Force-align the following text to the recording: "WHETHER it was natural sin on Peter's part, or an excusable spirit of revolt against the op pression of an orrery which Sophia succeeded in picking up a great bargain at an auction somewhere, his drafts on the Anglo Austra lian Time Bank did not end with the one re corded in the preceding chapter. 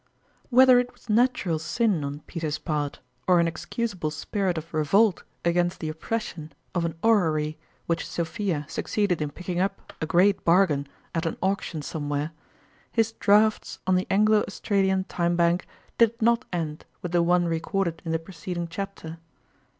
"WHETHER 0.49 0.79
it 0.79 0.91
was 0.93 1.09
natural 1.09 1.59
sin 1.59 2.03
on 2.03 2.21
Peter's 2.21 2.57
part, 2.57 3.01
or 3.27 3.39
an 3.39 3.47
excusable 3.47 4.09
spirit 4.09 4.57
of 4.57 4.73
revolt 4.73 5.21
against 5.45 5.79
the 5.79 5.91
op 5.91 5.99
pression 5.99 6.53
of 6.73 6.85
an 6.85 6.95
orrery 7.03 7.59
which 7.85 8.07
Sophia 8.07 8.65
succeeded 8.67 9.21
in 9.21 9.29
picking 9.29 9.59
up 9.59 9.93
a 10.01 10.07
great 10.07 10.43
bargain 10.43 10.87
at 11.13 11.27
an 11.27 11.37
auction 11.43 11.83
somewhere, 11.83 12.31
his 12.91 13.11
drafts 13.11 13.77
on 13.85 13.93
the 13.93 14.07
Anglo 14.09 14.41
Austra 14.41 14.81
lian 14.83 15.05
Time 15.07 15.35
Bank 15.35 15.67
did 15.99 16.19
not 16.19 16.45
end 16.51 16.83
with 17.03 17.11
the 17.11 17.21
one 17.21 17.45
re 17.45 17.59
corded 17.59 18.01
in 18.03 18.11
the 18.11 18.17
preceding 18.17 18.67
chapter. 18.67 19.19